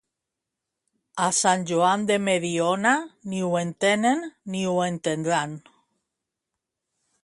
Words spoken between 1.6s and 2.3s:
Joan de